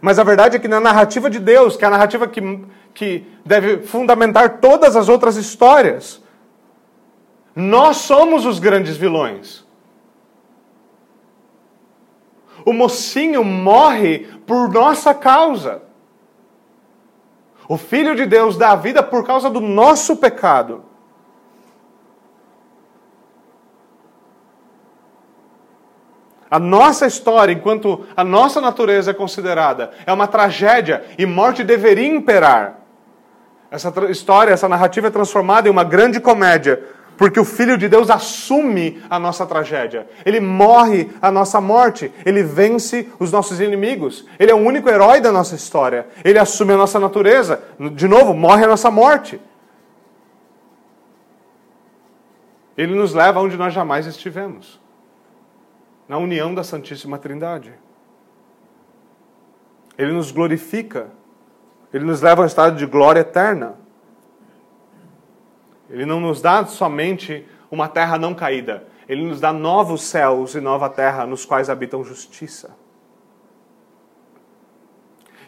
[0.00, 2.60] Mas a verdade é que na narrativa de Deus, que é a narrativa que,
[2.94, 6.22] que deve fundamentar todas as outras histórias,
[7.56, 9.66] nós somos os grandes vilões.
[12.64, 15.82] O mocinho morre por nossa causa.
[17.72, 20.84] O Filho de Deus dá a vida por causa do nosso pecado.
[26.50, 32.14] A nossa história, enquanto a nossa natureza é considerada, é uma tragédia e morte deveria
[32.14, 32.80] imperar.
[33.70, 36.84] Essa história, essa narrativa é transformada em uma grande comédia
[37.16, 40.08] porque o Filho de Deus assume a nossa tragédia.
[40.24, 42.12] Ele morre a nossa morte.
[42.24, 44.26] Ele vence os nossos inimigos.
[44.38, 46.06] Ele é o único herói da nossa história.
[46.24, 47.62] Ele assume a nossa natureza.
[47.94, 49.40] De novo, morre a nossa morte.
[52.76, 54.80] Ele nos leva onde nós jamais estivemos
[56.08, 57.72] na união da Santíssima Trindade.
[59.96, 61.10] Ele nos glorifica.
[61.92, 63.81] Ele nos leva a um estado de glória eterna.
[65.92, 70.60] Ele não nos dá somente uma terra não caída, ele nos dá novos céus e
[70.60, 72.74] nova terra nos quais habitam justiça.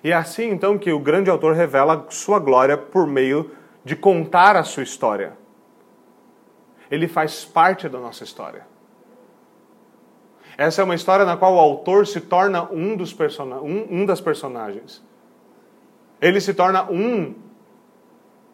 [0.03, 4.55] E é assim então que o grande autor revela sua glória por meio de contar
[4.55, 5.33] a sua história.
[6.91, 8.67] Ele faz parte da nossa história.
[10.59, 13.47] Essa é uma história na qual o autor se torna um, dos person...
[13.63, 15.03] um, um das personagens.
[16.21, 17.35] Ele se torna um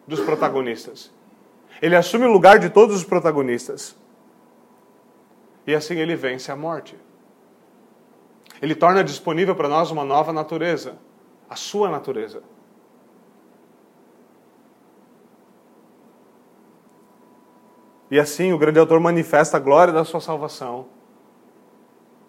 [0.07, 1.11] dos protagonistas.
[1.79, 3.95] Ele assume o lugar de todos os protagonistas.
[5.67, 6.97] E assim ele vence a morte.
[8.61, 10.97] Ele torna disponível para nós uma nova natureza,
[11.49, 12.41] a sua natureza.
[18.11, 20.87] E assim o grande autor manifesta a glória da sua salvação,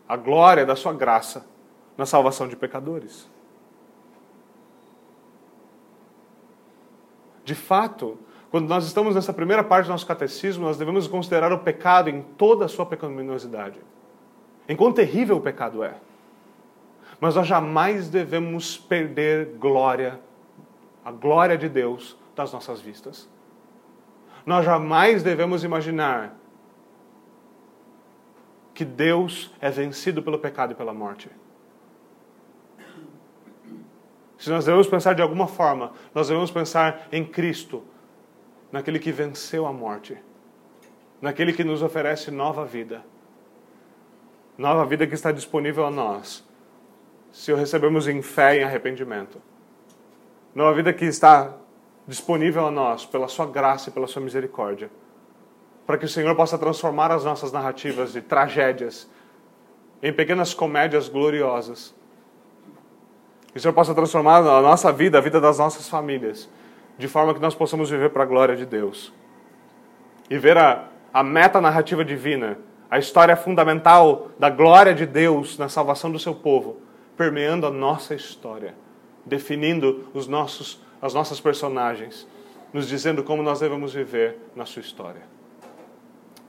[0.09, 1.45] a glória da sua graça
[1.97, 3.29] na salvação de pecadores.
[7.45, 8.19] De fato,
[8.53, 12.21] quando nós estamos nessa primeira parte do nosso catecismo, nós devemos considerar o pecado em
[12.21, 13.81] toda a sua pecaminosidade.
[14.69, 15.95] Em quão terrível o pecado é.
[17.19, 20.21] Mas nós jamais devemos perder glória,
[21.03, 23.27] a glória de Deus das nossas vistas.
[24.45, 26.37] Nós jamais devemos imaginar
[28.75, 31.31] que Deus é vencido pelo pecado e pela morte.
[34.37, 37.83] Se nós devemos pensar de alguma forma, nós devemos pensar em Cristo,
[38.73, 40.17] naquele que venceu a morte,
[41.21, 43.05] naquele que nos oferece nova vida.
[44.57, 46.45] Nova vida que está disponível a nós,
[47.31, 49.41] se o recebemos em fé e arrependimento.
[50.55, 51.55] Nova vida que está
[52.07, 54.91] disponível a nós pela sua graça e pela sua misericórdia.
[55.87, 59.09] Para que o Senhor possa transformar as nossas narrativas de tragédias
[60.03, 61.95] em pequenas comédias gloriosas.
[63.53, 66.49] Que o Senhor possa transformar a nossa vida, a vida das nossas famílias,
[67.03, 69.13] de forma que nós possamos viver para a glória de Deus.
[70.31, 72.57] E ver a, a meta narrativa divina,
[72.89, 76.77] a história fundamental da glória de Deus na salvação do seu povo,
[77.17, 78.77] permeando a nossa história,
[79.27, 82.25] definindo os nossos, as nossas personagens,
[82.73, 85.23] nos dizendo como nós devemos viver na sua história.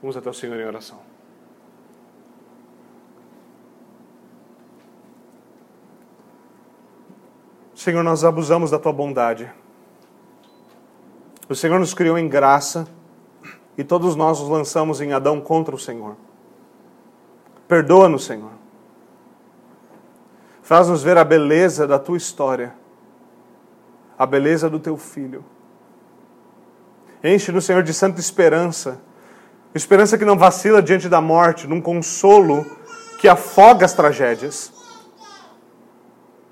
[0.00, 1.00] Vamos até o Senhor em oração.
[7.74, 9.50] Senhor, nós abusamos da tua bondade.
[11.48, 12.86] O Senhor nos criou em graça
[13.76, 16.16] e todos nós nos lançamos em Adão contra o Senhor.
[17.68, 18.52] Perdoa-nos, Senhor.
[20.62, 22.74] Faz-nos ver a beleza da tua história,
[24.18, 25.44] a beleza do teu filho.
[27.22, 29.00] Enche-nos, Senhor, de santa esperança,
[29.74, 32.64] esperança que não vacila diante da morte, num consolo
[33.18, 34.72] que afoga as tragédias,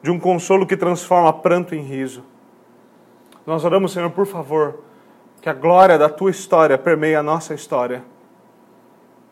[0.03, 2.24] de um consolo que transforma pranto em riso.
[3.47, 4.80] Nós oramos, Senhor, por favor,
[5.40, 8.05] que a glória da tua história permeie a nossa história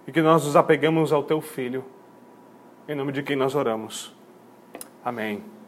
[0.06, 1.84] e que nós nos apeguemos ao teu filho,
[2.88, 4.12] em nome de quem nós oramos.
[5.04, 5.59] Amém.